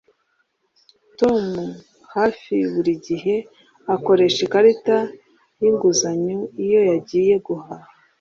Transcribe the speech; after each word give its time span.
Tom 1.19 1.43
hafi 2.15 2.55
buri 2.73 2.93
gihe 3.07 3.35
akoresha 3.95 4.39
ikarita 4.47 4.97
yinguzanyo 5.59 6.37
iyo 6.63 6.79
yagiye 6.89 7.35
guhaha 7.47 7.89